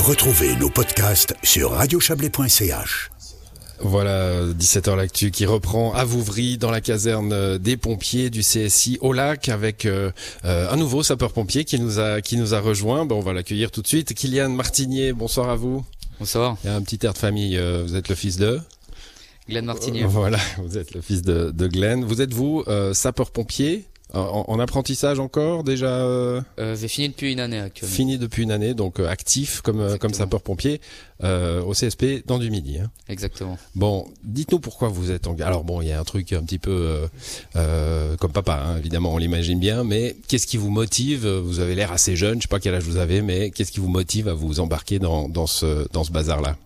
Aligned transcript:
Retrouvez 0.00 0.56
nos 0.56 0.70
podcasts 0.70 1.34
sur 1.42 1.72
radiochablais.ch. 1.72 3.10
Voilà, 3.80 4.46
17h 4.46 4.96
l'actu 4.96 5.30
qui 5.30 5.44
reprend 5.44 5.92
à 5.92 6.04
Vouvry 6.04 6.56
dans 6.56 6.70
la 6.70 6.80
caserne 6.80 7.34
euh, 7.34 7.58
des 7.58 7.76
pompiers 7.76 8.30
du 8.30 8.40
CSI 8.40 8.96
au 9.02 9.12
lac 9.12 9.50
avec 9.50 9.84
euh, 9.84 10.10
euh, 10.46 10.70
un 10.70 10.76
nouveau 10.76 11.02
sapeur-pompier 11.02 11.66
qui 11.66 11.78
nous 11.78 11.98
a 11.98 12.22
qui 12.22 12.38
nous 12.38 12.54
a 12.54 12.60
rejoint. 12.60 13.04
Bon, 13.04 13.18
on 13.18 13.20
va 13.20 13.34
l'accueillir 13.34 13.70
tout 13.70 13.82
de 13.82 13.86
suite. 13.86 14.14
Kylian 14.14 14.48
Martinier, 14.48 15.12
bonsoir 15.12 15.50
à 15.50 15.56
vous. 15.56 15.84
Bonsoir. 16.18 16.56
Il 16.64 16.68
y 16.68 16.70
a 16.70 16.76
un 16.76 16.82
petit 16.82 17.04
air 17.04 17.12
de 17.12 17.18
famille. 17.18 17.58
vous 17.58 17.94
êtes 17.94 18.08
le 18.08 18.14
fils 18.14 18.38
de 18.38 18.58
Glenn 19.50 19.66
Martinier. 19.66 20.04
Voilà, 20.04 20.38
vous 20.64 20.78
êtes 20.78 20.94
le 20.94 21.02
fils 21.02 21.20
de, 21.20 21.50
de 21.50 21.66
Glenn. 21.66 22.04
Vous 22.04 22.22
êtes 22.22 22.32
vous 22.32 22.64
sapeur-pompier 22.94 23.84
en, 24.14 24.58
apprentissage 24.58 25.20
encore 25.20 25.64
déjà 25.64 25.86
euh... 25.86 26.40
euh 26.58 26.76
J'ai 26.76 26.88
fini 26.88 27.08
depuis 27.08 27.32
une 27.32 27.40
année 27.40 27.58
actuellement. 27.58 27.94
Fini 27.94 28.18
depuis 28.18 28.42
une 28.42 28.50
année, 28.50 28.74
donc 28.74 29.00
euh, 29.00 29.08
actif 29.08 29.60
comme 29.60 29.80
euh, 29.80 29.96
comme 29.98 30.14
sapeur-pompier 30.14 30.80
euh, 31.22 31.62
au 31.62 31.72
CSP 31.72 32.26
dans 32.26 32.38
du 32.38 32.50
Midi. 32.50 32.78
Hein. 32.78 32.90
Exactement. 33.08 33.58
Bon, 33.74 34.06
dites-nous 34.24 34.58
pourquoi 34.58 34.88
vous 34.88 35.10
êtes 35.10 35.26
engagé. 35.26 35.46
Alors 35.46 35.64
bon, 35.64 35.80
il 35.80 35.88
y 35.88 35.92
a 35.92 36.00
un 36.00 36.04
truc 36.04 36.32
un 36.32 36.42
petit 36.42 36.58
peu 36.58 37.08
comme 37.54 38.32
papa, 38.32 38.62
hein, 38.66 38.76
évidemment, 38.78 39.14
on 39.14 39.18
l'imagine 39.18 39.58
bien, 39.58 39.84
mais 39.84 40.16
qu'est-ce 40.28 40.46
qui 40.46 40.56
vous 40.56 40.70
motive? 40.70 41.26
Vous 41.26 41.60
avez 41.60 41.74
l'air 41.74 41.92
assez 41.92 42.16
jeune, 42.16 42.36
je 42.36 42.42
sais 42.42 42.48
pas 42.48 42.60
quel 42.60 42.74
âge 42.74 42.84
vous 42.84 42.96
avez, 42.96 43.22
mais 43.22 43.50
qu'est-ce 43.50 43.72
qui 43.72 43.80
vous 43.80 43.88
motive 43.88 44.28
à 44.28 44.34
vous 44.34 44.60
embarquer 44.60 44.98
dans 44.98 45.28
dans 45.28 45.46
ce 45.46 45.88
dans 45.92 46.04
ce 46.04 46.12
bazar-là? 46.12 46.56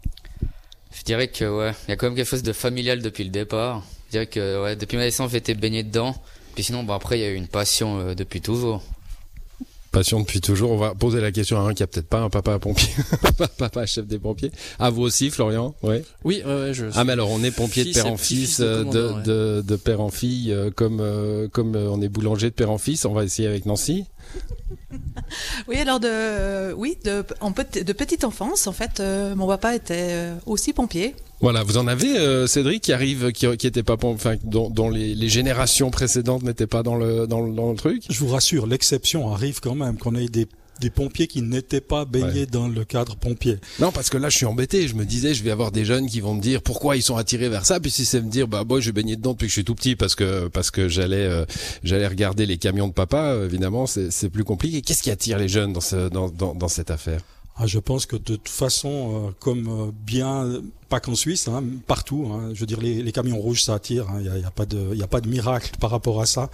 Je 0.93 1.03
dirais 1.03 1.29
que 1.29 1.45
ouais, 1.45 1.73
il 1.87 1.91
y 1.91 1.93
a 1.93 1.97
quand 1.97 2.07
même 2.07 2.15
quelque 2.15 2.29
chose 2.29 2.43
de 2.43 2.53
familial 2.53 3.03
depuis 3.03 3.25
le 3.25 3.31
départ. 3.31 3.83
Je 4.07 4.13
dirais 4.13 4.27
que 4.27 4.63
ouais, 4.63 4.77
depuis 4.77 4.97
ma 4.97 5.03
naissance, 5.03 5.33
j'ai 5.33 5.39
été 5.39 5.55
baigné 5.55 5.83
dedans. 5.83 6.15
Puis 6.55 6.65
sinon, 6.65 6.85
bah 6.85 6.95
après, 6.95 7.19
il 7.19 7.23
y 7.23 7.25
a 7.25 7.31
eu 7.31 7.35
une 7.35 7.49
passion 7.49 7.99
euh, 7.99 8.15
depuis 8.15 8.41
toujours. 8.41 8.83
Passion 9.91 10.21
depuis 10.21 10.41
toujours. 10.41 10.73
On 10.73 10.77
va 10.77 10.95
poser 10.95 11.21
la 11.21 11.31
question 11.31 11.59
à 11.59 11.69
un 11.69 11.75
qui 11.75 11.83
a 11.83 11.87
peut-être 11.87 12.09
pas 12.09 12.21
un 12.21 12.31
papa 12.31 12.59
pompier, 12.59 12.89
papa 13.59 13.87
chef 13.87 14.07
des 14.07 14.19
pompiers. 14.19 14.51
À 14.79 14.91
vous 14.91 15.03
aussi, 15.03 15.31
Florian. 15.31 15.75
Ouais. 15.83 16.05
Oui, 16.25 16.43
ouais, 16.45 16.73
je. 16.73 16.87
Ah 16.95 17.05
mais 17.05 17.13
alors 17.13 17.31
on 17.31 17.43
est 17.45 17.53
pompier 17.53 17.85
de 17.85 17.93
père 17.93 18.07
en 18.07 18.17
fils, 18.17 18.61
de, 18.61 18.83
de, 18.85 19.63
de, 19.63 19.77
père 19.77 20.01
en 20.01 20.11
fille, 20.11 20.53
euh, 20.53 20.71
comme 20.75 20.99
euh, 21.01 21.47
comme 21.49 21.77
on 21.77 22.01
est 22.03 22.09
boulanger 22.09 22.51
de 22.51 22.55
père 22.55 22.71
en 22.71 22.79
fils. 22.79 23.05
On 23.05 23.13
va 23.13 23.23
essayer 23.23 23.47
avec 23.47 23.67
Nancy. 23.67 24.05
oui, 25.69 25.77
alors 25.77 26.01
de 26.01 26.73
oui 26.73 26.99
de 27.05 27.25
en 27.41 27.51
de 27.51 27.93
petite 27.93 28.25
enfance, 28.25 28.67
en 28.67 28.73
fait, 28.73 29.01
mon 29.37 29.47
papa 29.47 29.77
était 29.77 30.31
aussi 30.47 30.73
pompier. 30.73 31.15
Voilà, 31.45 31.63
vous 31.63 31.77
en 31.77 31.87
avez, 31.87 32.17
euh, 32.17 32.47
Cédric, 32.47 32.85
qui 32.85 32.93
arrive, 32.95 33.31
qui, 33.31 33.47
qui 33.59 33.67
était 33.67 33.83
pas, 33.83 33.97
enfin, 34.05 34.37
dont, 34.45 34.89
les, 34.89 35.15
les, 35.15 35.29
générations 35.29 35.91
précédentes 35.91 36.43
n'étaient 36.43 36.67
pas 36.67 36.83
dans 36.83 36.97
le, 36.97 37.27
dans, 37.27 37.47
dans 37.47 37.71
le 37.71 37.77
truc. 37.77 38.03
Je 38.09 38.19
vous 38.21 38.29
rassure, 38.29 38.67
l'exception 38.67 39.31
arrive 39.31 39.61
quand 39.61 39.75
même, 39.75 39.99
qu'on 39.99 40.15
ait 40.15 40.29
des 40.29 40.49
des 40.81 40.89
pompiers 40.89 41.27
qui 41.27 41.43
n'étaient 41.43 41.83
pas 41.83 42.07
baignés 42.07 42.47
dans 42.47 42.67
le 42.67 42.85
cadre 42.85 43.15
pompier. 43.15 43.59
Non, 43.79 43.93
parce 43.93 44.09
que 44.09 44.17
là, 44.17 44.31
je 44.31 44.39
suis 44.39 44.47
embêté. 44.47 44.89
Je 44.89 44.95
me 44.95 45.05
disais, 45.05 45.35
je 45.35 45.45
vais 45.45 45.51
avoir 45.51 45.71
des 45.71 45.85
jeunes 45.85 46.07
qui 46.07 46.21
vont 46.21 46.35
me 46.35 46.41
dire 46.41 46.63
pourquoi 46.63 46.97
ils 46.97 47.03
sont 47.03 47.17
attirés 47.17 47.51
vers 47.51 47.67
ça. 47.67 47.79
Puis 47.79 47.91
si 47.91 48.07
c'est 48.07 48.23
me 48.23 48.31
dire, 48.31 48.49
bah 48.49 48.65
moi, 48.67 48.81
je 48.81 48.87
vais 48.87 48.93
baigner 48.93 49.15
dedans 49.15 49.33
depuis 49.33 49.45
que 49.45 49.51
je 49.51 49.55
suis 49.55 49.65
tout 49.65 49.77
petit 49.77 49.95
parce 49.95 50.17
que 50.17 50.49
parce 50.49 50.73
que 50.73 50.89
j'allais 50.89 51.27
euh, 51.27 51.45
j'allais 51.85 52.09
regarder 52.09 52.47
les 52.47 52.57
camions 52.57 52.89
de 52.89 52.93
papa. 52.93 53.37
Évidemment, 53.45 53.87
c'est 53.87 54.31
plus 54.31 54.45
compliqué. 54.45 54.81
Qu'est-ce 54.81 55.03
qui 55.03 55.11
attire 55.11 55.39
les 55.39 55.49
jeunes 55.49 55.75
dans 55.75 55.81
ce 55.81 56.09
dans 56.09 56.29
dans, 56.29 56.55
dans 56.55 56.69
cette 56.69 56.91
affaire? 56.91 57.21
Ah, 57.57 57.67
je 57.67 57.79
pense 57.79 58.07
que 58.07 58.17
de 58.17 58.35
toute 58.35 58.49
façon, 58.49 59.29
euh, 59.29 59.31
comme 59.39 59.69
euh, 59.69 59.93
bien 60.05 60.61
pas 60.95 61.01
qu'en 61.01 61.17
Suisse, 61.17 61.49
hein, 61.49 61.65
partout. 61.89 62.31
Hein, 62.33 62.51
je 62.55 62.61
veux 62.61 62.67
dire, 62.67 62.81
les, 62.81 63.03
les, 63.03 63.11
camions 63.11 63.41
rouges, 63.41 63.65
ça 63.65 63.75
attire. 63.75 64.07
Il 64.21 64.29
hein, 64.29 64.37
n'y 64.39 64.45
a, 64.45 64.47
a, 64.47 64.51
pas 64.53 64.65
de, 64.65 64.91
il 64.95 65.03
a 65.03 65.09
pas 65.09 65.21
de 65.21 65.29
miracle 65.29 65.73
par 65.81 65.91
rapport 65.91 66.21
à 66.21 66.27
ça. 66.27 66.51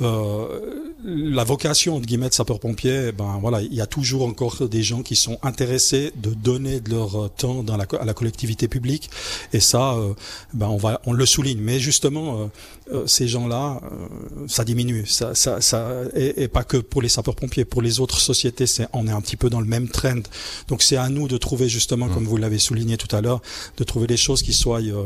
Euh, 0.00 0.94
la 1.04 1.44
vocation 1.44 2.00
de 2.00 2.06
guillemets 2.06 2.30
de 2.30 2.34
sapeur-pompier, 2.34 3.12
ben 3.12 3.38
voilà, 3.42 3.60
il 3.60 3.74
y 3.74 3.82
a 3.82 3.86
toujours 3.86 4.24
encore 4.24 4.66
des 4.68 4.82
gens 4.82 5.02
qui 5.02 5.16
sont 5.16 5.38
intéressés 5.42 6.12
de 6.16 6.30
donner 6.30 6.80
de 6.80 6.90
leur 6.90 7.30
temps 7.36 7.62
dans 7.62 7.76
la, 7.76 7.84
à 8.00 8.06
la 8.06 8.14
collectivité 8.14 8.68
publique. 8.68 9.10
Et 9.52 9.60
ça, 9.60 9.94
euh, 9.94 10.14
ben 10.54 10.68
on 10.68 10.78
va, 10.78 11.02
on 11.04 11.12
le 11.12 11.26
souligne. 11.26 11.60
Mais 11.60 11.78
justement, 11.78 12.40
euh, 12.40 12.46
euh 12.92 13.06
ces 13.06 13.28
gens-là, 13.28 13.82
euh, 13.84 14.46
ça 14.48 14.64
diminue. 14.64 15.04
Ça, 15.06 15.34
ça, 15.34 15.60
ça 15.60 15.90
et, 16.16 16.44
et, 16.44 16.48
pas 16.48 16.64
que 16.64 16.78
pour 16.78 17.02
les 17.02 17.10
sapeurs-pompiers, 17.10 17.66
pour 17.66 17.82
les 17.82 18.00
autres 18.00 18.18
sociétés, 18.18 18.66
c'est, 18.66 18.88
on 18.94 19.06
est 19.06 19.12
un 19.12 19.20
petit 19.20 19.36
peu 19.36 19.50
dans 19.50 19.60
le 19.60 19.66
même 19.66 19.88
trend. 19.88 20.22
Donc 20.68 20.82
c'est 20.82 20.96
à 20.96 21.10
nous 21.10 21.28
de 21.28 21.36
trouver 21.36 21.68
justement, 21.68 22.06
mmh. 22.06 22.14
comme 22.14 22.24
vous 22.24 22.38
l'avez 22.38 22.58
souligné 22.58 22.96
tout 22.96 23.14
à 23.14 23.20
l'heure, 23.20 23.42
de 23.76 23.84
trouver 23.84 24.06
des 24.06 24.16
choses 24.16 24.42
qui 24.42 24.52
soient 24.52 24.80
euh, 24.80 25.04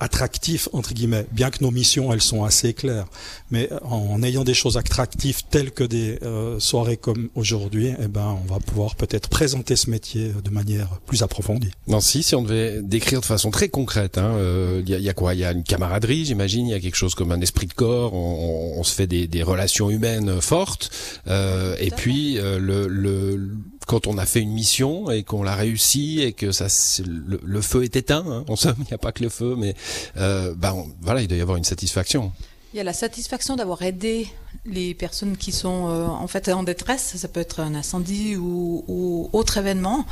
attractives 0.00 0.68
entre 0.72 0.94
guillemets. 0.94 1.26
Bien 1.32 1.50
que 1.50 1.62
nos 1.62 1.70
missions 1.70 2.12
elles 2.12 2.22
sont 2.22 2.44
assez 2.44 2.74
claires, 2.74 3.06
mais 3.50 3.68
en 3.82 4.22
ayant 4.22 4.44
des 4.44 4.54
choses 4.54 4.76
attractives 4.76 5.42
telles 5.50 5.70
que 5.70 5.84
des 5.84 6.18
euh, 6.22 6.58
soirées 6.58 6.96
comme 6.96 7.28
aujourd'hui, 7.34 7.94
eh 7.98 8.08
ben 8.08 8.38
on 8.44 8.52
va 8.52 8.60
pouvoir 8.60 8.96
peut-être 8.96 9.28
présenter 9.28 9.76
ce 9.76 9.90
métier 9.90 10.32
de 10.44 10.50
manière 10.50 11.00
plus 11.06 11.22
approfondie. 11.22 11.70
Nancy, 11.86 12.22
si 12.22 12.34
on 12.34 12.42
devait 12.42 12.82
décrire 12.82 13.20
de 13.20 13.26
façon 13.26 13.50
très 13.50 13.68
concrète, 13.68 14.18
hein, 14.18 14.34
euh, 14.36 14.82
il 14.86 14.94
hein, 14.94 14.98
y, 14.98 15.02
y, 15.02 15.08
a, 15.08 15.14
quoi? 15.14 15.34
Il 15.34 15.40
y 15.40 15.44
a 15.44 15.52
une 15.52 15.64
camaraderie, 15.64 16.24
j'imagine. 16.24 16.66
Il 16.66 16.70
y 16.70 16.74
a 16.74 16.80
quelque 16.80 16.96
chose 16.96 17.14
comme 17.14 17.32
un 17.32 17.40
esprit 17.40 17.66
de 17.66 17.74
corps. 17.74 18.14
On, 18.14 18.74
on 18.76 18.82
se 18.82 18.94
fait 18.94 19.06
des, 19.06 19.26
des, 19.26 19.42
relations 19.42 19.90
humaines 19.90 20.40
fortes. 20.40 20.90
Euh, 21.26 21.76
et 21.80 21.90
puis 21.90 22.34
le, 22.34 22.86
le 22.86 23.56
quand 23.88 24.06
on 24.06 24.18
a 24.18 24.26
fait 24.26 24.40
une 24.40 24.52
mission 24.52 25.10
et 25.10 25.24
qu'on 25.24 25.42
l'a 25.42 25.56
réussi 25.56 26.20
et 26.20 26.34
que 26.34 26.52
ça 26.52 26.66
le, 27.06 27.60
feu 27.62 27.84
est 27.84 27.96
éteint, 27.96 28.24
hein, 28.28 28.44
en 28.46 28.54
somme, 28.54 28.76
il 28.80 28.84
n'y 28.84 28.92
a 28.92 28.98
pas 28.98 29.12
que 29.12 29.22
le 29.22 29.30
feu, 29.30 29.56
mais 29.56 29.74
euh, 30.18 30.54
ben, 30.54 30.86
voilà, 31.00 31.22
il 31.22 31.26
doit 31.26 31.38
y 31.38 31.40
avoir 31.40 31.56
une 31.56 31.64
satisfaction. 31.64 32.30
Il 32.74 32.76
y 32.76 32.80
a 32.80 32.84
la 32.84 32.92
satisfaction 32.92 33.56
d'avoir 33.56 33.80
aidé 33.80 34.28
les 34.66 34.92
personnes 34.92 35.38
qui 35.38 35.52
sont 35.52 35.88
euh, 35.88 36.04
en 36.06 36.26
fait 36.28 36.50
en 36.50 36.64
détresse. 36.64 37.16
Ça 37.16 37.28
peut 37.28 37.40
être 37.40 37.60
un 37.60 37.74
incendie 37.74 38.36
ou, 38.36 39.30
autre 39.32 39.56
événement, 39.56 40.04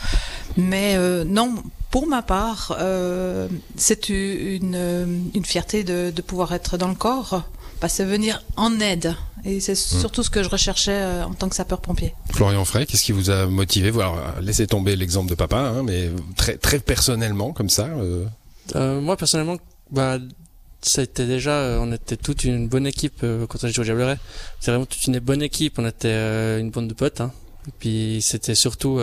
mais 0.57 0.95
euh, 0.97 1.25
non. 1.25 1.55
Pour 1.91 2.07
ma 2.07 2.21
part, 2.21 2.77
c'est 3.77 4.09
une, 4.11 5.31
fierté 5.45 5.85
de 5.85 6.23
pouvoir 6.23 6.53
être 6.53 6.77
dans 6.77 6.89
le 6.89 6.95
corps 6.95 7.45
bah, 7.81 7.89
c'est 7.89 8.05
venir 8.05 8.43
en 8.57 8.81
aide. 8.81 9.15
Et 9.45 9.61
c'est 9.61 9.73
hmm. 9.73 10.01
surtout 10.01 10.23
ce 10.23 10.31
que 10.31 10.43
je 10.43 10.49
recherchais 10.49 10.93
euh, 10.93 11.25
en 11.25 11.35
tant 11.35 11.49
que 11.49 11.55
sapeur-pompier. 11.55 12.15
Florian 12.33 12.65
Frey, 12.65 12.87
qu'est-ce 12.87 13.05
qui 13.05 13.13
vous 13.13 13.31
a 13.31 13.47
motivé? 13.47 13.89
Alors, 13.91 14.19
laissez 14.41 14.67
tomber 14.67 14.97
l'exemple 14.97 15.31
de 15.31 15.35
papa, 15.35 15.59
hein, 15.59 15.83
mais 15.85 16.11
très, 16.37 16.57
très 16.57 16.81
personnellement, 16.81 17.53
comme 17.53 17.71
ça 17.71 17.87
euh... 17.87 18.27
Euh, 18.75 19.01
Moi, 19.01 19.17
personnellement, 19.17 19.59
bah, 19.91 20.19
ça 20.83 21.03
a 21.03 21.05
été 21.05 21.27
déjà, 21.27 21.53
euh, 21.53 21.79
on 21.81 21.93
était 21.93 22.17
toute 22.17 22.45
une 22.45 22.67
bonne 22.67 22.87
équipe 22.87 23.21
euh, 23.23 23.47
quand 23.47 23.63
on 23.63 23.69
joué 23.69 23.83
au 23.83 23.85
Diableret. 23.85 24.19
C'est 24.61 24.73
vraiment 24.73 24.87
toute 24.87 25.07
une 25.07 25.19
bonne 25.21 25.43
équipe, 25.43 25.79
on 25.79 25.87
était 25.87 26.59
une 26.59 26.71
bande 26.71 26.89
de 26.89 26.95
potes. 26.95 27.21
Hein. 27.21 27.33
Et 27.69 27.73
puis 27.79 28.19
c'était 28.23 28.55
surtout 28.55 29.01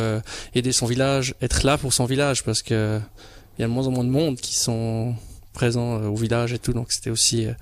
aider 0.56 0.72
son 0.72 0.86
village, 0.86 1.36
être 1.42 1.66
là 1.66 1.78
pour 1.78 1.92
son 1.92 2.06
village, 2.06 2.46
parce 2.46 2.62
que 2.62 2.98
il 3.58 3.62
y 3.62 3.66
a 3.66 3.68
de 3.68 3.74
moins 3.74 3.88
en 3.88 3.92
moins 3.92 4.06
de 4.06 4.10
monde 4.10 4.38
qui 4.38 4.56
sont 4.56 5.16
présent 5.54 6.02
euh, 6.02 6.08
au 6.08 6.16
village 6.16 6.52
et 6.52 6.60
tout 6.60 6.74
donc 6.74 6.92
c'était 6.92 7.10
aussi 7.10 7.46
euh, 7.46 7.54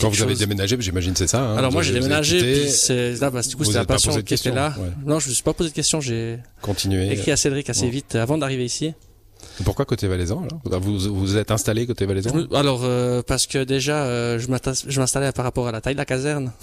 quand 0.00 0.10
vous 0.10 0.22
avez 0.22 0.34
déménagé 0.34 0.76
j'imagine 0.78 1.16
c'est 1.16 1.26
ça 1.26 1.40
hein, 1.40 1.56
alors 1.56 1.72
moi 1.72 1.82
j'ai 1.82 1.94
déménagé 1.94 2.40
puis 2.40 2.70
c'est 2.70 3.14
là 3.20 3.30
bah, 3.30 3.40
du 3.40 3.56
coup 3.56 3.64
c'était 3.64 3.78
la 3.78 3.84
passion 3.84 4.20
qui 4.22 4.34
était 4.34 4.50
là. 4.50 4.74
non 5.06 5.18
je 5.18 5.28
me 5.28 5.34
suis 5.34 5.42
pas 5.42 5.54
posé 5.54 5.70
de 5.70 5.74
questions 5.74 6.00
j'ai 6.00 6.38
continué 6.60 7.10
écrit 7.12 7.30
à 7.30 7.36
Cédric 7.36 7.70
assez 7.70 7.88
vite 7.88 8.16
avant 8.16 8.36
d'arriver 8.38 8.64
ici. 8.64 8.92
Pourquoi 9.64 9.84
côté 9.84 10.08
valaisan 10.08 10.42
alors? 10.42 10.80
Vous 10.80 10.98
vous 10.98 11.36
êtes 11.36 11.50
installé 11.52 11.86
côté 11.86 12.06
valaisan? 12.06 12.46
Alors 12.52 12.80
euh, 12.82 13.22
parce 13.22 13.46
que 13.46 13.62
déjà 13.62 14.36
je 14.38 14.98
m'installais 14.98 15.30
par 15.32 15.44
rapport 15.44 15.68
à 15.68 15.72
la 15.72 15.80
taille 15.80 15.94
de 15.94 15.98
la 15.98 16.04
caserne. 16.04 16.52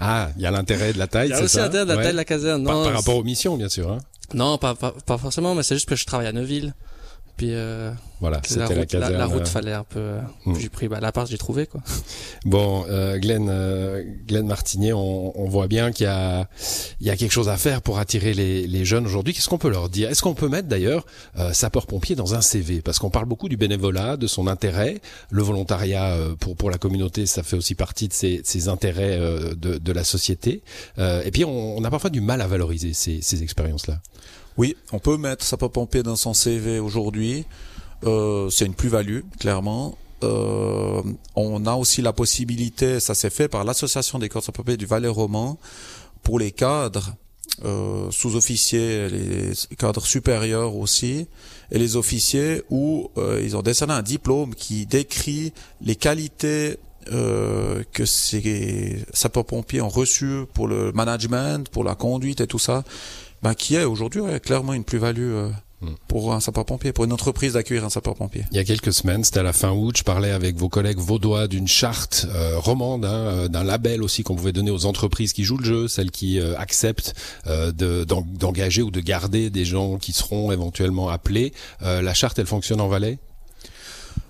Ah 0.00 0.30
il 0.36 0.42
y 0.42 0.46
a 0.46 0.52
l'intérêt 0.52 0.92
de 0.92 0.98
la 1.00 1.08
taille 1.08 1.30
il 1.30 1.32
y 1.32 1.34
a 1.34 1.42
aussi 1.42 1.56
l'intérêt 1.56 1.84
de 1.84 1.88
la 1.88 1.96
taille 1.96 2.12
de 2.12 2.16
la 2.16 2.24
caserne 2.24 2.62
non, 2.62 2.84
par, 2.84 2.92
rapport 2.92 3.16
aux 3.16 3.24
missions 3.24 3.56
bien 3.56 3.68
sûr 3.68 3.90
hein. 3.90 3.98
non 4.32 4.56
pas, 4.56 4.76
pas, 4.76 4.94
pas 5.04 5.18
forcément 5.18 5.56
mais 5.56 5.64
c'est 5.64 5.74
juste 5.74 5.88
que 5.88 5.96
je 5.96 6.04
travaille 6.04 6.28
à 6.28 6.32
Neuville 6.32 6.72
puis 7.38 7.54
euh, 7.54 7.92
voilà, 8.20 8.40
c'était 8.44 8.74
la, 8.74 8.84
caserne. 8.84 9.12
La, 9.16 9.26
route 9.26 9.46
fallait 9.46 9.72
un 9.72 9.84
peu. 9.84 10.16
Mm. 10.44 10.54
J'ai 10.58 10.68
pris 10.68 10.88
bah, 10.88 10.98
la 11.00 11.12
part, 11.12 11.26
j'ai 11.26 11.38
trouvé 11.38 11.66
quoi. 11.66 11.80
Bon, 12.44 12.84
euh, 12.88 13.16
Glenn, 13.18 13.48
euh, 13.48 14.02
Glenn 14.26 14.46
Martinier, 14.46 14.92
on, 14.92 15.38
on 15.40 15.48
voit 15.48 15.68
bien 15.68 15.92
qu'il 15.92 16.04
y 16.04 16.08
a, 16.08 16.48
il 17.00 17.06
y 17.06 17.10
a 17.10 17.16
quelque 17.16 17.30
chose 17.30 17.48
à 17.48 17.56
faire 17.56 17.80
pour 17.80 17.98
attirer 18.00 18.34
les, 18.34 18.66
les 18.66 18.84
jeunes 18.84 19.06
aujourd'hui. 19.06 19.34
Qu'est-ce 19.34 19.48
qu'on 19.48 19.58
peut 19.58 19.70
leur 19.70 19.88
dire? 19.88 20.10
Est-ce 20.10 20.22
qu'on 20.22 20.34
peut 20.34 20.48
mettre 20.48 20.66
d'ailleurs 20.66 21.06
euh, 21.38 21.52
sapeur-pompier 21.52 22.16
dans 22.16 22.34
un 22.34 22.40
CV 22.40 22.82
Parce 22.82 22.98
qu'on 22.98 23.10
parle 23.10 23.26
beaucoup 23.26 23.48
du 23.48 23.56
bénévolat, 23.56 24.16
de 24.16 24.26
son 24.26 24.48
intérêt. 24.48 25.00
Le 25.30 25.42
volontariat 25.42 26.12
euh, 26.14 26.34
pour 26.34 26.56
pour 26.56 26.70
la 26.70 26.78
communauté, 26.78 27.26
ça 27.26 27.44
fait 27.44 27.56
aussi 27.56 27.76
partie 27.76 28.08
de 28.08 28.12
ses, 28.12 28.40
ses 28.42 28.68
intérêts 28.68 29.16
euh, 29.16 29.54
de, 29.54 29.78
de 29.78 29.92
la 29.92 30.02
société. 30.02 30.62
et 30.98 31.30
puis 31.30 31.44
on, 31.44 31.76
on, 31.76 31.84
a 31.84 31.90
parfois 31.90 32.10
du 32.10 32.20
mal 32.20 32.40
à 32.40 32.48
valoriser 32.48 32.94
ces, 32.94 33.22
ces 33.22 33.44
expériences-là. 33.44 34.00
Oui, 34.58 34.76
on 34.92 34.98
peut 34.98 35.16
mettre 35.16 35.44
sapeur-pompier 35.44 36.02
dans 36.02 36.16
son 36.16 36.34
CV 36.34 36.80
aujourd'hui. 36.80 37.46
Euh, 38.04 38.50
c'est 38.50 38.66
une 38.66 38.74
plus-value, 38.74 39.20
clairement. 39.38 39.96
Euh, 40.24 41.00
on 41.36 41.64
a 41.64 41.74
aussi 41.74 42.02
la 42.02 42.12
possibilité, 42.12 42.98
ça 42.98 43.14
s'est 43.14 43.30
fait 43.30 43.46
par 43.46 43.62
l'association 43.62 44.18
des 44.18 44.28
corps 44.28 44.42
sapeurs-pompiers 44.42 44.76
du 44.76 44.86
Valais 44.86 45.06
roman 45.06 45.58
pour 46.24 46.40
les 46.40 46.50
cadres 46.50 47.14
euh, 47.64 48.10
sous-officiers, 48.10 49.08
les 49.08 49.52
cadres 49.76 50.04
supérieurs 50.04 50.74
aussi, 50.74 51.28
et 51.70 51.78
les 51.78 51.94
officiers 51.94 52.62
où 52.68 53.12
euh, 53.16 53.40
ils 53.44 53.56
ont 53.56 53.62
décerné 53.62 53.94
un 53.94 54.02
diplôme 54.02 54.56
qui 54.56 54.86
décrit 54.86 55.52
les 55.80 55.94
qualités 55.94 56.78
euh, 57.12 57.84
que 57.92 58.04
ces 58.04 59.04
sapeurs-pompiers 59.12 59.80
ont 59.80 59.88
reçues 59.88 60.46
pour 60.52 60.66
le 60.66 60.90
management, 60.92 61.68
pour 61.68 61.84
la 61.84 61.94
conduite 61.94 62.40
et 62.40 62.46
tout 62.48 62.58
ça 62.58 62.82
ben, 63.42 63.54
qui 63.54 63.76
est 63.76 63.84
aujourd'hui 63.84 64.22
clairement 64.40 64.72
une 64.74 64.84
plus-value 64.84 65.32
euh, 65.32 65.50
Hmm. 65.80 65.94
pour 66.08 66.32
un 66.34 66.40
sapeur-pompier, 66.40 66.92
pour 66.92 67.04
une 67.04 67.12
entreprise 67.12 67.52
d'accueillir 67.52 67.84
un 67.84 67.88
sapeur-pompier. 67.88 68.44
Il 68.50 68.56
y 68.56 68.58
a 68.58 68.64
quelques 68.64 68.92
semaines, 68.92 69.22
c'était 69.22 69.38
à 69.38 69.44
la 69.44 69.52
fin 69.52 69.70
août, 69.70 69.96
je 69.96 70.02
parlais 70.02 70.32
avec 70.32 70.56
vos 70.56 70.68
collègues 70.68 70.98
vaudois 70.98 71.46
d'une 71.46 71.68
charte 71.68 72.26
euh, 72.34 72.58
romande, 72.58 73.04
hein, 73.04 73.12
euh, 73.12 73.46
d'un 73.48 73.62
label 73.62 74.02
aussi 74.02 74.24
qu'on 74.24 74.34
pouvait 74.34 74.50
donner 74.50 74.72
aux 74.72 74.86
entreprises 74.86 75.32
qui 75.32 75.44
jouent 75.44 75.58
le 75.58 75.64
jeu, 75.64 75.86
celles 75.86 76.10
qui 76.10 76.40
euh, 76.40 76.58
acceptent 76.58 77.14
euh, 77.46 77.70
de- 77.70 78.02
d'en- 78.02 78.22
d'engager 78.26 78.82
ou 78.82 78.90
de 78.90 78.98
garder 78.98 79.50
des 79.50 79.64
gens 79.64 79.98
qui 79.98 80.12
seront 80.12 80.50
éventuellement 80.50 81.10
appelés. 81.10 81.52
Euh, 81.82 82.02
la 82.02 82.12
charte, 82.12 82.40
elle 82.40 82.46
fonctionne 82.46 82.80
en 82.80 82.88
Valais? 82.88 83.20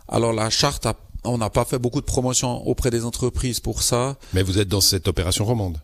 Alors 0.07 0.35
la 0.35 0.51
charte, 0.51 0.85
a- 0.85 0.97
on 1.25 1.39
n'a 1.39 1.49
pas 1.49 1.65
fait 1.65 1.79
beaucoup 1.79 2.03
de 2.03 2.07
promotion 2.07 2.67
auprès 2.69 2.91
des 2.91 3.07
entreprises 3.07 3.61
pour 3.61 3.83
ça. 3.83 4.19
Mais 4.35 4.43
vous 4.43 4.59
êtes 4.59 4.69
dans 4.69 4.83
cette 4.83 5.09
opération 5.09 5.47
romande? 5.47 5.79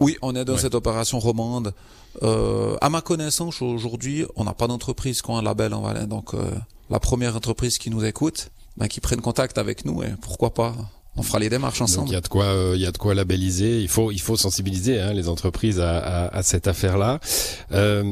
Oui, 0.00 0.16
on 0.22 0.34
est 0.36 0.44
dans 0.44 0.54
Ouais. 0.54 0.58
cette 0.60 0.74
opération 0.74 1.18
romande. 1.18 1.74
Euh, 2.22 2.76
à 2.80 2.88
ma 2.88 3.00
connaissance, 3.00 3.62
aujourd'hui, 3.62 4.24
on 4.36 4.44
n'a 4.44 4.54
pas 4.54 4.66
d'entreprise 4.66 5.22
qui 5.22 5.30
a 5.30 5.34
un 5.34 5.42
label 5.42 5.74
en 5.74 5.82
Valais. 5.82 6.06
Donc, 6.06 6.34
euh, 6.34 6.50
la 6.90 7.00
première 7.00 7.36
entreprise 7.36 7.78
qui 7.78 7.90
nous 7.90 8.04
écoute, 8.04 8.50
ben, 8.76 8.86
qui 8.88 9.00
prenne 9.00 9.20
contact 9.20 9.58
avec 9.58 9.84
nous, 9.84 10.02
et 10.02 10.10
pourquoi 10.20 10.54
pas, 10.54 10.74
on 11.16 11.22
fera 11.22 11.40
les 11.40 11.48
démarches 11.50 11.80
ensemble. 11.82 12.08
il 12.10 12.12
y 12.12 12.16
a 12.16 12.20
de 12.20 12.28
quoi, 12.28 12.44
euh, 12.44 12.74
il 12.76 12.80
y 12.80 12.86
a 12.86 12.92
de 12.92 12.98
quoi 12.98 13.12
labelliser. 13.12 13.80
Il 13.80 13.88
faut, 13.88 14.12
il 14.12 14.20
faut 14.20 14.36
sensibiliser 14.36 15.00
hein, 15.00 15.12
les 15.12 15.28
entreprises 15.28 15.80
à, 15.80 15.98
à- 15.98 16.28
à 16.36 16.42
cette 16.44 16.68
affaire-là. 16.68 17.18
Euh, 17.72 18.04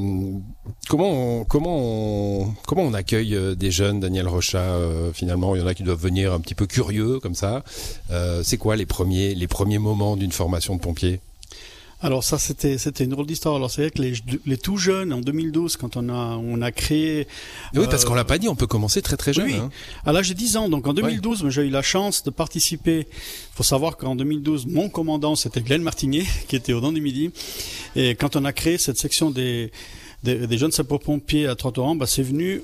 comment, 0.88 1.10
on, 1.40 1.44
comment, 1.44 1.76
on, 1.78 2.54
comment 2.66 2.82
on 2.82 2.94
accueille 2.94 3.36
euh, 3.36 3.54
des 3.54 3.70
jeunes, 3.70 4.00
Daniel 4.00 4.26
Rocha 4.26 4.58
euh, 4.58 5.12
Finalement, 5.12 5.54
il 5.54 5.60
y 5.60 5.64
en 5.64 5.68
a 5.68 5.74
qui 5.74 5.84
doivent 5.84 6.00
venir 6.02 6.32
un 6.32 6.40
petit 6.40 6.56
peu 6.56 6.66
curieux 6.66 7.20
comme 7.20 7.36
ça. 7.36 7.62
Euh, 8.10 8.42
c'est 8.44 8.58
quoi 8.58 8.74
les 8.74 8.86
premiers, 8.86 9.36
les 9.36 9.46
premiers 9.48 9.78
moments 9.78 10.16
d'une 10.16 10.32
formation 10.32 10.74
de 10.74 10.80
pompier? 10.80 11.20
Alors 12.02 12.22
ça 12.22 12.38
c'était 12.38 12.76
c'était 12.76 13.04
une 13.04 13.10
drôle 13.10 13.26
d'histoire. 13.26 13.56
Alors 13.56 13.70
c'est 13.70 13.80
vrai 13.82 13.90
que 13.90 14.02
les, 14.02 14.12
les 14.44 14.58
tout 14.58 14.76
jeunes 14.76 15.12
en 15.14 15.20
2012 15.22 15.76
quand 15.76 15.96
on 15.96 16.08
a 16.10 16.36
on 16.36 16.60
a 16.60 16.70
créé 16.70 17.26
Oui, 17.74 17.86
parce 17.90 18.04
Euh, 18.04 18.06
qu'on 18.08 18.14
l'a 18.14 18.24
pas 18.24 18.36
dit, 18.36 18.48
on 18.48 18.54
peut 18.54 18.66
commencer 18.66 19.00
très 19.00 19.16
très 19.16 19.32
jeune. 19.32 19.46
oui. 19.46 19.54
hein. 19.56 19.70
à 20.04 20.12
l'âge 20.12 20.28
de 20.28 20.34
10 20.34 20.56
ans 20.58 20.68
donc 20.68 20.86
en 20.86 20.92
2012 20.92 21.42
moi, 21.42 21.50
j'ai 21.50 21.62
eu 21.62 21.70
la 21.70 21.80
chance 21.82 22.22
de 22.22 22.30
participer. 22.30 23.06
faut 23.54 23.62
savoir 23.62 23.96
qu'en 23.96 24.14
2012 24.14 24.66
mon 24.66 24.90
commandant 24.90 25.36
c'était 25.36 25.62
Glenn 25.62 25.82
Martinier 25.82 26.24
qui 26.48 26.56
était 26.56 26.74
au 26.74 26.80
Don 26.82 26.92
du 26.92 27.00
Midi 27.00 27.30
et 27.96 28.14
quand 28.14 28.36
on 28.36 28.44
a 28.44 28.52
créé 28.52 28.76
cette 28.76 28.98
section 28.98 29.30
des 29.30 29.72
des, 30.22 30.46
des 30.46 30.58
jeunes 30.58 30.72
sapeurs-pompiers 30.72 31.46
à 31.46 31.54
Trottoir, 31.54 31.94
bah 31.94 32.06
c'est 32.06 32.22
venu 32.22 32.62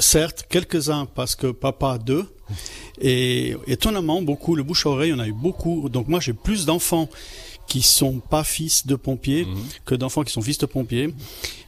certes 0.00 0.46
quelques-uns 0.48 1.06
parce 1.06 1.34
que 1.36 1.48
papa 1.48 1.92
a 1.92 1.98
deux 1.98 2.24
et 3.00 3.56
étonnamment 3.66 4.20
beaucoup 4.22 4.54
le 4.56 4.62
bouche 4.64 4.86
à 4.86 4.90
oreille 4.90 5.12
on 5.12 5.18
a 5.20 5.26
eu 5.28 5.32
beaucoup 5.32 5.88
donc 5.88 6.08
moi 6.08 6.18
j'ai 6.20 6.32
plus 6.32 6.66
d'enfants 6.66 7.08
qui 7.68 7.82
sont 7.82 8.18
pas 8.18 8.42
fils 8.44 8.86
de 8.86 8.96
pompiers 8.96 9.44
Mhm. 9.44 9.56
que 9.84 9.94
d'enfants 9.94 10.22
qui 10.24 10.32
sont 10.32 10.42
fils 10.42 10.58
de 10.58 10.66
pompiers. 10.66 11.14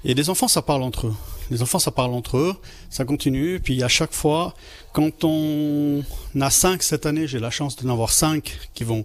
Et 0.05 0.15
les 0.15 0.29
enfants, 0.31 0.49
ça 0.49 0.63
parle 0.63 0.83
entre 0.83 1.07
eux. 1.09 1.15
Les 1.51 1.63
enfants, 1.63 1.79
ça 1.79 1.91
parle 1.91 2.15
entre 2.15 2.37
eux, 2.39 2.55
ça 2.91 3.05
continue. 3.05 3.61
Puis 3.61 3.83
à 3.83 3.89
chaque 3.89 4.13
fois, 4.13 4.55
quand 4.93 5.25
on 5.25 6.03
a 6.41 6.51
cinq 6.51 6.83
cette 6.83 7.07
année, 7.07 7.27
j'ai 7.29 7.39
la 7.39 7.51
chance 7.51 7.77
d'en 7.77 7.93
avoir 7.93 8.11
cinq 8.13 8.59
qui 8.75 8.85
vont 8.85 9.05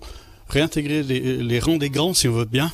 réintégrer 0.50 1.03
les, 1.03 1.19
les 1.38 1.59
rangs 1.59 1.77
des 1.77 1.89
grands, 1.89 2.13
si 2.13 2.27
on 2.27 2.33
veut 2.33 2.45
bien. 2.45 2.71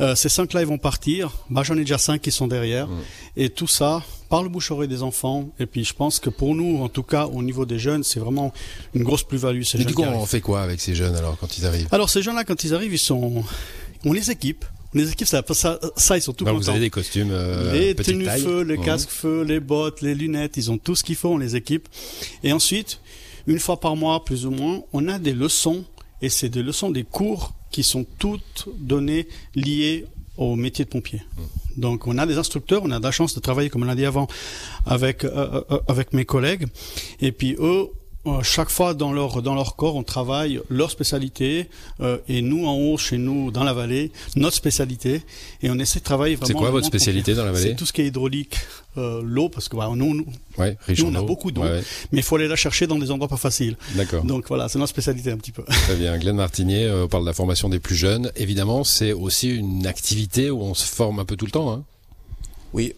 Euh, 0.00 0.14
ces 0.14 0.28
cinq-là, 0.28 0.60
ils 0.60 0.66
vont 0.66 0.78
partir. 0.78 1.32
Bah, 1.48 1.62
j'en 1.64 1.74
ai 1.74 1.80
déjà 1.80 1.98
cinq 1.98 2.20
qui 2.20 2.30
sont 2.30 2.46
derrière. 2.46 2.88
Et 3.36 3.48
tout 3.48 3.66
ça, 3.66 4.02
par 4.28 4.42
le 4.42 4.48
bouche-oreille 4.48 4.88
des 4.88 5.02
enfants. 5.02 5.48
Et 5.58 5.66
puis, 5.66 5.84
je 5.84 5.94
pense 5.94 6.18
que 6.18 6.30
pour 6.30 6.54
nous, 6.54 6.82
en 6.82 6.88
tout 6.88 7.02
cas, 7.02 7.26
au 7.26 7.42
niveau 7.42 7.64
des 7.64 7.78
jeunes, 7.78 8.04
c'est 8.04 8.20
vraiment 8.20 8.52
une 8.94 9.04
grosse 9.04 9.22
plus-value. 9.22 9.62
ces 9.62 9.78
Mais 9.78 9.84
jeunes 9.84 9.88
du 9.88 9.94
coup, 9.94 10.02
on 10.02 10.16
arrivent. 10.16 10.28
fait 10.28 10.40
quoi 10.40 10.60
avec 10.62 10.80
ces 10.80 10.94
jeunes 10.94 11.16
alors 11.16 11.38
quand 11.38 11.56
ils 11.58 11.64
arrivent? 11.64 11.88
Alors, 11.92 12.10
ces 12.10 12.22
jeunes-là, 12.22 12.44
quand 12.44 12.62
ils 12.64 12.74
arrivent, 12.74 12.92
ils 12.92 12.98
sont, 12.98 13.42
on 14.04 14.12
les 14.12 14.30
équipe. 14.30 14.64
On 14.94 14.98
les 14.98 15.10
équipe, 15.10 15.26
ça, 15.26 15.42
ça, 15.50 15.78
ça 15.96 16.16
ils 16.16 16.22
sont 16.22 16.32
tout 16.32 16.44
Donc, 16.44 16.54
contents. 16.54 16.64
Vous 16.64 16.70
avez 16.70 16.80
des 16.80 16.90
costumes 16.90 17.30
euh, 17.30 17.72
les 17.72 17.94
tenues 17.94 18.24
taille. 18.24 18.40
feu, 18.40 18.62
les 18.62 18.78
casques 18.78 19.10
feu, 19.10 19.42
les 19.42 19.60
bottes, 19.60 20.00
les 20.00 20.14
lunettes, 20.14 20.56
ils 20.56 20.70
ont 20.70 20.78
tout 20.78 20.94
ce 20.94 21.02
qu'il 21.04 21.16
faut, 21.16 21.30
on 21.30 21.38
les 21.38 21.56
équipe. 21.56 21.88
Et 22.44 22.52
ensuite, 22.52 23.00
une 23.46 23.58
fois 23.58 23.80
par 23.80 23.96
mois, 23.96 24.24
plus 24.24 24.46
ou 24.46 24.50
moins, 24.50 24.82
on 24.92 25.08
a 25.08 25.18
des 25.18 25.32
leçons, 25.32 25.84
et 26.22 26.28
c'est 26.28 26.48
des 26.48 26.62
leçons, 26.62 26.90
des 26.90 27.04
cours 27.04 27.52
qui 27.70 27.82
sont 27.82 28.06
toutes 28.18 28.68
données 28.78 29.28
liées 29.54 30.06
au 30.36 30.56
métier 30.56 30.84
de 30.84 30.90
pompier. 30.90 31.22
Donc 31.76 32.06
on 32.06 32.18
a 32.18 32.26
des 32.26 32.38
instructeurs, 32.38 32.82
on 32.84 32.90
a 32.90 32.98
de 32.98 33.04
la 33.04 33.10
chance 33.10 33.34
de 33.34 33.40
travailler, 33.40 33.70
comme 33.70 33.82
on 33.82 33.86
l'a 33.86 33.94
dit 33.94 34.06
avant, 34.06 34.28
avec 34.84 35.24
euh, 35.24 35.62
euh, 35.70 35.78
avec 35.88 36.12
mes 36.12 36.24
collègues. 36.24 36.66
Et 37.20 37.32
puis 37.32 37.56
eux, 37.58 37.60
euh, 37.60 37.86
chaque 38.42 38.70
fois 38.70 38.94
dans 38.94 39.12
leur 39.12 39.40
dans 39.42 39.54
leur 39.54 39.76
corps, 39.76 39.94
on 39.96 40.02
travaille 40.02 40.60
leur 40.68 40.90
spécialité. 40.90 41.68
euh, 42.00 42.18
et 42.28 42.42
nous 42.42 42.66
en 42.66 42.74
haut, 42.74 42.96
chez 42.98 43.18
nous, 43.18 43.50
dans 43.50 43.64
la 43.64 43.72
vallée, 43.72 44.10
notre 44.34 44.56
spécialité. 44.56 45.22
Et 45.62 45.70
on 45.70 45.78
essaie 45.78 46.00
de 46.00 46.04
travailler 46.04 46.34
vraiment. 46.36 46.46
C'est 46.48 46.54
quoi 46.54 46.70
votre 46.70 46.86
spécialité 46.86 47.34
dans 47.34 47.44
la 47.44 47.52
vallée 47.52 47.70
C'est 47.70 47.76
tout 47.76 47.86
ce 47.86 47.92
qui 47.92 48.02
est 48.02 48.06
hydraulique, 48.06 48.56
euh, 48.98 49.20
l'eau, 49.24 49.48
parce 49.48 49.68
que 49.68 49.76
bah, 49.76 49.88
nous, 49.94 50.14
nous- 50.14 50.26
Ouais, 50.58 50.76
riche 50.86 51.00
Nous, 51.00 51.06
en 51.08 51.12
on 51.12 51.14
a 51.16 51.20
eau. 51.20 51.24
beaucoup 51.26 51.50
d'eau. 51.52 51.62
Ouais, 51.62 51.70
ouais. 51.70 51.82
mais 52.12 52.18
il 52.18 52.22
faut 52.24 52.36
aller 52.36 52.48
la 52.48 52.56
chercher 52.56 52.86
dans 52.86 52.98
des 52.98 53.10
endroits 53.10 53.28
pas 53.28 53.36
faciles. 53.36 53.76
D'accord. 53.94 54.24
Donc 54.24 54.46
voilà, 54.48 54.68
c'est 54.68 54.78
notre 54.78 54.90
spécialité 54.90 55.30
un 55.30 55.36
petit 55.36 55.52
peu. 55.52 55.62
Très 55.86 55.96
bien. 55.96 56.16
Glenn 56.18 56.36
Martinier, 56.36 56.84
euh, 56.84 57.04
on 57.04 57.08
parle 57.08 57.24
de 57.24 57.28
la 57.28 57.34
formation 57.34 57.68
des 57.68 57.78
plus 57.80 57.94
jeunes. 57.96 58.30
Évidemment, 58.36 58.84
c'est 58.84 59.12
aussi 59.12 59.50
une 59.54 59.86
activité 59.86 60.50
où 60.50 60.62
on 60.62 60.74
se 60.74 60.86
forme 60.86 61.18
un 61.20 61.24
peu 61.24 61.36
tout 61.36 61.44
le 61.46 61.50
temps. 61.52 61.70
Hein. 61.72 61.84
Oui, 62.72 62.94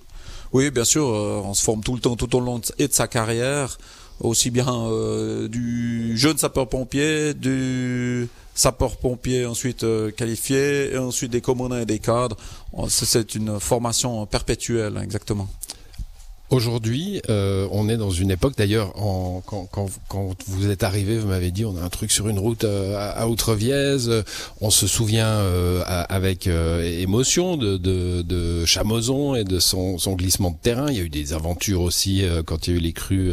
oui, 0.52 0.70
bien 0.70 0.84
sûr, 0.84 1.06
euh, 1.06 1.42
on 1.44 1.54
se 1.54 1.62
forme 1.62 1.82
tout 1.82 1.94
le 1.94 2.00
temps, 2.00 2.16
tout 2.16 2.34
au 2.34 2.40
long 2.40 2.58
de, 2.58 2.64
et 2.78 2.88
de 2.88 2.92
sa 2.92 3.06
carrière, 3.06 3.78
aussi 4.20 4.50
bien 4.50 4.66
euh, 4.68 5.48
du 5.48 6.16
jeune 6.16 6.38
sapeur-pompier, 6.38 7.34
du 7.34 8.28
sapeur-pompier 8.54 9.46
ensuite 9.46 9.84
euh, 9.84 10.10
qualifié, 10.10 10.92
et 10.94 10.98
ensuite 10.98 11.30
des 11.30 11.40
commandants 11.40 11.78
et 11.78 11.86
des 11.86 11.98
cadres. 12.00 12.36
On- 12.72 12.88
C'est 12.88 13.06
c'est 13.06 13.34
une 13.34 13.60
formation 13.60 14.26
perpétuelle, 14.26 14.98
exactement. 15.02 15.48
Aujourd'hui, 16.50 17.20
euh, 17.28 17.68
on 17.72 17.90
est 17.90 17.98
dans 17.98 18.10
une 18.10 18.30
époque, 18.30 18.54
d'ailleurs, 18.56 18.94
quand, 18.94 19.68
quand, 19.70 19.90
quand 20.08 20.34
vous 20.46 20.70
êtes 20.70 20.82
arrivé, 20.82 21.18
vous 21.18 21.28
m'avez 21.28 21.50
dit, 21.50 21.66
on 21.66 21.76
a 21.76 21.82
un 21.82 21.90
truc 21.90 22.10
sur 22.10 22.26
une 22.26 22.38
route 22.38 22.64
euh, 22.64 22.96
à, 22.96 23.28
Outrevièze. 23.28 24.08
Euh, 24.08 24.22
On 24.62 24.70
se 24.70 24.86
souvient 24.86 25.26
euh, 25.26 25.82
avec 25.86 26.46
euh, 26.46 26.82
émotion 27.00 27.58
de, 27.58 27.76
de, 27.76 28.22
de 28.22 28.64
Chamozon 28.64 29.34
et 29.34 29.44
de 29.44 29.58
son, 29.58 29.98
son 29.98 30.14
glissement 30.14 30.50
de 30.50 30.56
terrain. 30.56 30.86
Il 30.88 30.96
y 30.96 31.00
a 31.00 31.02
eu 31.02 31.10
des 31.10 31.34
aventures 31.34 31.82
aussi 31.82 32.24
euh, 32.24 32.42
quand 32.42 32.66
il 32.66 32.70
y 32.70 32.74
a 32.74 32.76
eu 32.78 32.82
les 32.82 32.94
crues 32.94 33.32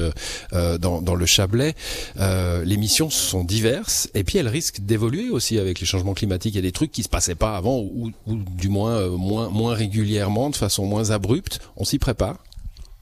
dans, 0.52 1.02
dans 1.02 1.16
le 1.16 1.26
Chablais. 1.26 1.74
Les 2.18 2.78
missions 2.78 3.10
sont 3.10 3.46
diverses 3.46 4.10
et 4.14 4.26
puis 4.26 4.40
elles 4.40 4.50
risquent 4.50 4.82
d'évoluer 4.82 5.30
aussi 5.30 5.58
avec 5.58 5.80
les 5.80 5.86
changements 5.86 6.14
climatiques. 6.14 6.54
Il 6.54 6.58
y 6.58 6.60
a 6.60 6.64
des 6.64 6.74
trucs 6.74 6.92
qui 6.92 7.04
se 7.04 7.10
passaient 7.10 7.36
pas 7.36 7.56
avant 7.56 7.80
ou, 7.80 8.12
ou 8.28 8.36
du 8.36 8.68
moins 8.68 9.08
moins, 9.08 9.48
moins 9.50 9.74
régulièrement, 9.74 10.50
de 10.50 10.56
façon 10.58 10.86
moins 10.86 11.12
abrupte. 11.12 11.60
On 11.78 11.86
s'y 11.86 11.98
prépare. 11.98 12.40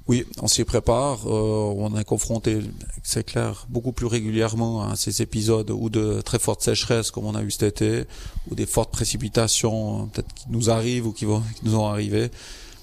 Oui, 0.07 0.25
on 0.41 0.47
s'y 0.47 0.65
prépare. 0.65 1.25
euh, 1.27 1.73
on 1.77 1.97
est 1.97 2.03
confronté, 2.03 2.59
c'est 3.03 3.23
clair, 3.23 3.65
beaucoup 3.69 3.93
plus 3.93 4.05
régulièrement 4.05 4.83
à 4.83 4.95
ces 4.97 5.21
épisodes 5.21 5.71
ou 5.71 5.89
de 5.89 6.19
très 6.21 6.39
fortes 6.39 6.61
sécheresses 6.61 7.09
comme 7.09 7.25
on 7.25 7.35
a 7.35 7.41
eu 7.41 7.51
cet 7.51 7.63
été, 7.63 8.03
ou 8.49 8.55
des 8.55 8.65
fortes 8.65 8.91
précipitations 8.91 10.03
euh, 10.03 10.05
peut-être 10.11 10.33
qui 10.33 10.45
nous 10.49 10.69
arrivent 10.69 11.07
ou 11.07 11.13
qui 11.13 11.23
vont 11.25 11.41
qui 11.55 11.65
nous 11.65 11.75
ont 11.75 11.87
arrivé. 11.87 12.29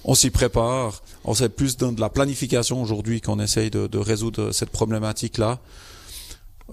On 0.05 0.15
s'y 0.15 0.31
prépare. 0.31 1.03
On 1.25 1.35
sait 1.35 1.51
plus 1.51 1.77
dans 1.77 1.93
de 1.93 2.01
la 2.01 2.09
planification 2.09 2.81
aujourd'hui 2.81 3.21
qu'on 3.21 3.39
essaye 3.39 3.71
de, 3.71 3.87
de 3.87 3.99
résoudre 3.99 4.53
cette 4.53 4.71
problématique-là. 4.71 5.59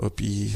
Euh, 0.01 0.09
puis, 0.09 0.51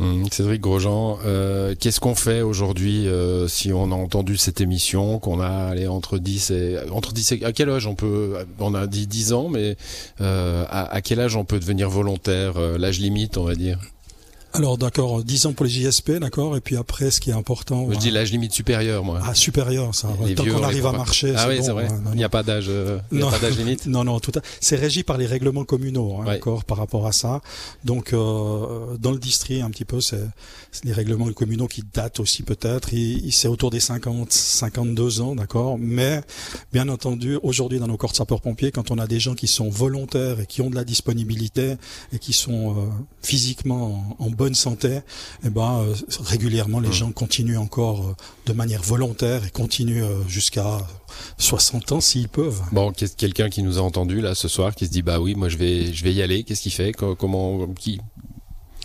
Hum, 0.00 0.26
Cédric 0.30 0.60
Grosjean, 0.60 1.18
euh, 1.24 1.74
qu'est-ce 1.78 2.00
qu'on 2.00 2.14
fait 2.14 2.42
aujourd'hui 2.42 3.08
euh, 3.08 3.48
si 3.48 3.72
on 3.72 3.90
a 3.92 3.94
entendu 3.94 4.36
cette 4.36 4.60
émission, 4.60 5.18
qu'on 5.18 5.40
a 5.40 5.48
allé 5.48 5.86
entre 5.86 6.18
10 6.18 6.50
et 6.50 6.78
entre 6.90 7.12
10 7.12 7.32
et 7.32 7.44
à 7.44 7.52
quel 7.52 7.70
âge 7.70 7.86
on 7.86 7.94
peut 7.94 8.34
on 8.58 8.74
a 8.74 8.86
dit 8.86 9.06
10 9.06 9.32
ans 9.32 9.48
mais 9.48 9.76
euh, 10.20 10.64
à, 10.68 10.92
à 10.92 11.00
quel 11.00 11.20
âge 11.20 11.36
on 11.36 11.44
peut 11.44 11.58
devenir 11.58 11.88
volontaire 11.88 12.58
l'âge 12.78 13.00
limite 13.00 13.38
on 13.38 13.44
va 13.44 13.54
dire? 13.54 13.78
Alors 14.56 14.78
d'accord, 14.78 15.22
10 15.22 15.46
ans 15.46 15.52
pour 15.52 15.64
les 15.66 15.70
JSP, 15.70 16.12
d'accord, 16.12 16.56
et 16.56 16.60
puis 16.60 16.76
après 16.76 17.10
ce 17.10 17.20
qui 17.20 17.30
est 17.30 17.34
important, 17.34 17.88
Je 17.92 17.98
dis 17.98 18.10
l'âge 18.10 18.30
limite 18.32 18.52
supérieur 18.52 19.04
moi. 19.04 19.20
ah 19.24 19.34
supérieur, 19.34 19.94
ça. 19.94 20.08
Les 20.24 20.34
Tant 20.34 20.44
qu'on 20.44 20.62
arrive 20.62 20.86
à 20.86 20.92
pas. 20.92 20.96
marcher, 20.98 21.32
Ah 21.36 21.46
oui, 21.48 21.58
bon, 21.58 21.64
c'est 21.64 21.72
vrai. 21.72 21.84
ouais, 21.84 21.90
non, 21.92 22.10
Il 22.12 22.16
n'y 22.16 22.24
a 22.24 22.28
pas 22.28 22.42
d'âge 22.42 22.66
euh, 22.68 22.98
il 23.12 23.18
y 23.18 23.22
a 23.22 23.24
Non. 23.24 23.30
pas 23.30 23.38
d'âge 23.38 23.58
limite. 23.58 23.86
Non, 23.86 24.04
non, 24.04 24.18
tout 24.20 24.32
à... 24.36 24.40
c'est 24.60 24.76
régi 24.76 25.02
par 25.02 25.18
les 25.18 25.26
règlements 25.26 25.64
communaux, 25.64 26.16
hein, 26.16 26.20
Ouais. 26.24 26.34
d'accord, 26.34 26.64
par 26.64 26.78
rapport 26.78 27.06
à 27.06 27.12
ça. 27.12 27.40
Donc, 27.84 28.12
euh, 28.12 28.96
dans 28.98 29.12
le 29.12 29.18
district, 29.18 29.62
un 29.62 29.70
petit 29.70 29.84
peu, 29.84 30.00
c'est 30.00 30.20
les 30.84 30.92
règlements 30.92 31.30
communaux 31.32 31.66
qui 31.68 31.82
datent 31.94 32.20
aussi 32.20 32.42
peut-être. 32.42 32.90
C'est 33.30 33.48
autour 33.48 33.70
des 33.70 33.80
50, 33.80 34.32
52 34.32 35.20
ans, 35.20 35.34
d'accord. 35.34 35.76
Mais, 35.78 36.20
bien 36.72 36.88
entendu, 36.88 37.38
aujourd'hui, 37.42 37.78
dans 37.78 37.86
nos 37.88 37.96
corps 37.96 38.12
de 38.12 38.16
sapeurs-pompiers, 38.16 38.70
quand 38.72 38.90
on 38.90 38.98
a 38.98 39.06
des 39.06 39.20
gens 39.20 39.34
qui 39.34 39.46
sont 39.46 39.68
volontaires 39.68 40.40
et 40.40 40.46
qui 40.46 40.60
ont 40.62 40.70
de 40.70 40.74
la 40.76 40.84
disponibilité 40.84 41.74
et 42.12 42.18
qui 42.18 42.32
sont 42.32 42.70
euh, 42.76 42.80
physiquement 43.22 44.16
en, 44.18 44.26
en 44.26 44.30
bonne 44.30 44.45
santé, 44.54 45.00
eh 45.44 45.50
ben, 45.50 45.80
euh, 45.82 45.94
régulièrement, 46.24 46.80
les 46.80 46.88
Mmh. 46.88 46.92
gens 46.92 47.12
continuent 47.12 47.58
encore 47.58 48.06
euh, 48.08 48.14
de 48.46 48.52
manière 48.52 48.82
volontaire 48.82 49.44
et 49.44 49.50
continuent 49.50 50.04
euh, 50.04 50.22
jusqu'à 50.28 50.78
60 51.38 51.92
ans 51.92 52.00
s'ils 52.00 52.28
peuvent. 52.28 52.60
Bon, 52.72 52.92
quelqu'un 52.92 53.48
qui 53.50 53.62
nous 53.62 53.78
a 53.78 53.82
entendu 53.82 54.20
là 54.20 54.34
ce 54.34 54.48
soir 54.48 54.74
qui 54.74 54.86
se 54.86 54.90
dit 54.90 55.02
bah 55.02 55.20
oui, 55.20 55.34
moi 55.34 55.48
je 55.48 55.56
vais 55.56 55.92
je 55.92 56.04
vais 56.04 56.12
y 56.12 56.22
aller, 56.22 56.42
qu'est-ce 56.44 56.62
qu'il 56.62 56.72
fait 56.72 56.92
Co- 56.92 57.14
comment 57.16 57.66
qui 57.74 58.00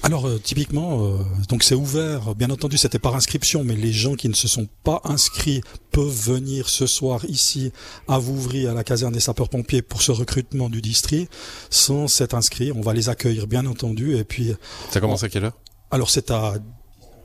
Alors 0.04 0.28
euh, 0.28 0.40
typiquement, 0.44 1.06
euh, 1.06 1.18
donc 1.48 1.64
c'est 1.64 1.76
ouvert. 1.76 2.34
Bien 2.36 2.50
entendu, 2.50 2.78
c'était 2.78 2.98
par 2.98 3.16
inscription, 3.16 3.64
mais 3.64 3.76
les 3.76 3.92
gens 3.94 4.16
qui 4.16 4.30
ne 4.30 4.34
se 4.34 4.48
sont 4.48 4.68
pas 4.84 5.00
inscrits 5.04 5.62
peuvent 5.92 6.08
venir 6.10 6.70
ce 6.70 6.88
soir 6.88 7.24
ici 7.26 7.72
à 8.08 8.18
Vouvry, 8.18 8.66
à 8.66 8.74
la 8.74 8.84
caserne 8.84 9.14
des 9.14 9.20
sapeurs-pompiers 9.20 9.84
pour 9.84 10.02
ce 10.02 10.12
recrutement 10.12 10.70
du 10.70 10.82
district. 10.82 11.32
Sans 11.70 12.08
s'être 12.08 12.34
inscrits, 12.34 12.72
on 12.72 12.82
va 12.82 12.94
les 12.94 13.10
accueillir, 13.10 13.46
bien 13.46 13.66
entendu. 13.68 14.18
Et 14.18 14.24
puis, 14.24 14.54
Ça 14.90 15.00
commence 15.00 15.24
à 15.24 15.30
quelle 15.30 15.46
heure? 15.46 15.58
alors 15.92 16.10
c'est 16.10 16.32
à 16.32 16.56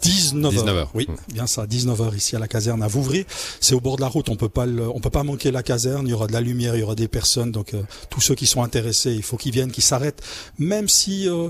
19h. 0.02 0.50
19h. 0.52 0.88
Oui, 0.92 1.06
Mm. 1.08 1.32
bien 1.32 1.46
ça, 1.46 1.66
19h 1.66 2.14
ici 2.14 2.36
à 2.36 2.38
la 2.38 2.46
caserne 2.48 2.82
à 2.82 2.88
Vouvry. 2.88 3.24
C'est 3.60 3.74
au 3.74 3.80
bord 3.80 3.96
de 3.96 4.02
la 4.02 4.08
route, 4.08 4.28
on 4.28 4.36
peut 4.36 4.50
pas 4.50 4.66
le- 4.66 4.90
on 4.90 5.00
peut 5.00 5.08
pas 5.08 5.22
manquer 5.22 5.50
la 5.50 5.62
caserne, 5.62 6.06
il 6.06 6.10
y 6.10 6.12
aura 6.12 6.26
de 6.26 6.34
la 6.34 6.42
lumière, 6.42 6.76
il 6.76 6.80
y 6.80 6.82
aura 6.82 6.94
des 6.94 7.08
personnes 7.08 7.52
donc 7.52 7.72
euh, 7.72 7.82
tous 8.10 8.20
ceux 8.20 8.34
qui 8.34 8.46
sont 8.46 8.62
intéressés, 8.62 9.14
il 9.14 9.22
faut 9.22 9.38
qu'ils 9.38 9.52
viennent, 9.52 9.72
qu'ils 9.72 9.82
s'arrêtent 9.84 10.20
même 10.58 10.88
si 10.88 11.26
euh, 11.28 11.48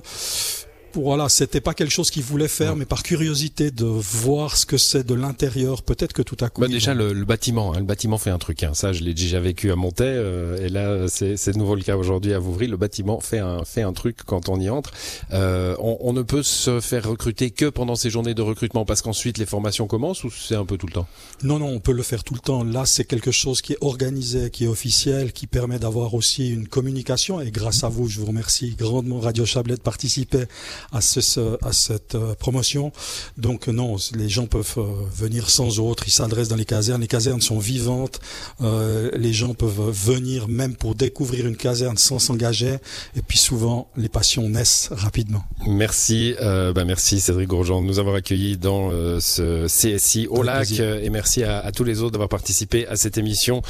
voilà, 1.03 1.29
c'était 1.29 1.61
pas 1.61 1.75
quelque 1.75 1.91
chose 1.93 2.11
qu'ils 2.11 2.23
voulaient 2.23 2.49
faire, 2.49 2.77
mais 2.77 2.85
par 2.85 3.03
curiosité 3.03 3.71
de 3.71 3.85
voir 3.85 4.57
ce 4.57 4.67
que 4.67 4.79
c'est 4.79 5.05
de 5.07 5.15
l'intérieur, 5.15 5.83
peut-être 5.83 6.13
que 6.13 6.23
tout 6.23 6.37
à 6.41 6.49
coup. 6.49 6.61
Bah 6.61 6.69
déjà 6.69 6.93
vont- 6.95 6.99
le, 7.01 7.13
le 7.13 7.25
bâtiment, 7.25 7.73
hein, 7.75 7.79
le 7.79 7.85
bâtiment 7.85 8.19
fait 8.19 8.31
un 8.31 8.39
truc. 8.39 8.63
Hein. 8.63 8.73
Ça, 8.75 8.93
je 8.93 9.03
l'ai 9.03 9.15
déjà 9.15 9.41
vécu 9.41 9.71
à 9.71 9.77
Montaix, 9.77 10.05
euh, 10.07 10.65
et 10.65 10.69
là 10.69 11.07
c'est 11.09 11.37
c'est 11.37 11.53
de 11.53 11.59
nouveau 11.59 11.75
le 11.75 11.83
cas 11.83 11.97
aujourd'hui 11.97 12.33
à 12.33 12.39
Vouvry. 12.39 12.67
Le 12.67 12.77
bâtiment 12.77 13.21
fait 13.21 13.39
un 13.39 13.65
fait 13.65 13.83
un 13.83 13.93
truc 13.93 14.19
quand 14.27 14.49
on 14.49 14.59
y 14.61 14.69
entre. 14.71 14.93
Euh, 15.33 15.75
on, 15.79 15.97
on 16.01 16.13
ne 16.13 16.23
peut 16.23 16.43
se 16.43 16.81
faire 16.81 17.09
recruter 17.09 17.51
que 17.51 17.67
pendant 17.69 17.95
ces 17.97 18.11
journées 18.11 18.35
de 18.35 18.43
recrutement 18.43 18.85
parce 18.85 19.03
qu'ensuite 19.03 19.39
les 19.39 19.47
formations 19.47 19.87
commencent 19.87 20.25
ou 20.25 20.31
c'est 20.31 20.55
un 20.57 20.65
peu 20.65 20.77
tout 20.79 20.87
le 20.87 20.93
temps? 20.93 21.07
Non, 21.43 21.59
non, 21.59 21.69
on 21.69 21.81
peut 21.81 21.93
le 21.93 22.03
faire 22.03 22.25
tout 22.25 22.35
le 22.35 22.41
temps. 22.41 22.65
Là, 22.65 22.87
c'est 22.87 23.05
quelque 23.05 23.31
chose 23.31 23.61
qui 23.61 23.73
est 23.75 23.79
organisé, 23.81 24.51
qui 24.51 24.65
est 24.65 24.69
officiel, 24.69 25.33
qui 25.33 25.47
permet 25.47 25.79
d'avoir 25.79 26.15
aussi 26.15 26.51
une 26.51 26.67
communication. 26.69 27.41
Et 27.41 27.51
grâce 27.51 27.85
à 27.85 27.89
vous, 27.89 28.09
je 28.09 28.21
vous 28.21 28.27
remercie 28.27 28.75
grandement 28.79 29.21
Radio 29.21 29.45
Chablais 29.45 29.77
de 29.77 29.81
participer 29.81 30.45
à, 30.93 31.01
ce, 31.01 31.65
à 31.65 31.73
cette 31.73 32.15
euh, 32.15 32.35
promotion. 32.35 32.93
Donc 33.37 33.69
euh, 33.69 33.73
non, 33.73 33.97
les 34.15 34.29
gens 34.29 34.47
peuvent 34.47 34.75
euh, 34.79 34.87
venir 35.15 35.51
sans 35.51 35.79
autre. 35.79 36.05
Ils 36.07 36.13
s'adressent 36.13 36.49
dans 36.49 36.57
les 36.57 36.65
casernes. 36.65 37.01
Les 37.01 37.07
casernes 37.09 37.41
sont 37.41 37.59
vivantes. 37.59 38.21
Euh, 38.61 39.11
les 39.15 39.33
gens 39.33 39.55
peuvent 39.55 39.91
venir 39.91 40.49
même 40.49 40.75
pour 40.77 40.95
découvrir 40.95 41.47
une 41.47 41.57
caserne 41.57 41.97
sans 41.97 42.19
s'engager. 42.19 42.77
Et 43.17 43.23
puis 43.23 43.39
souvent, 43.39 43.91
les 43.97 44.09
passions 44.09 44.49
naissent 44.49 44.89
rapidement. 44.93 45.45
Merci, 45.67 46.35
euh, 46.41 46.73
bah 46.73 46.85
merci 46.85 47.21
Cédric 47.21 47.49
Gourjean 47.49 47.83
de 47.83 47.87
nous 47.87 47.99
avoir 47.99 48.15
accueillis 48.17 48.57
dans 48.57 48.91
euh, 48.91 49.21
ce 49.21 49.67
CSI 49.67 50.27
au 50.29 50.43
lac 50.43 50.71
et 50.79 51.11
merci 51.11 51.43
à, 51.43 51.59
à 51.61 51.73
tous 51.73 51.85
les 51.85 52.01
autres 52.03 52.13
d'avoir 52.13 52.29
participé 52.29 52.87
à 52.87 52.97
cette 52.97 53.19
émission 53.19 53.63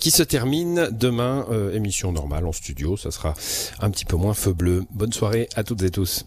qui 0.00 0.10
se 0.10 0.22
termine 0.22 0.88
demain. 0.92 1.46
émission 1.74 2.12
normale 2.12 2.46
en 2.46 2.52
studio, 2.52 2.96
ça 2.96 3.10
sera 3.10 3.34
un 3.80 3.90
petit 3.90 4.04
peu 4.04 4.16
moins 4.16 4.34
feu 4.34 4.52
bleu. 4.52 4.84
Bonne 4.92 5.12
soirée 5.12 5.48
à 5.54 5.64
toutes 5.64 5.82
et 5.82 5.90
tous. 5.90 6.24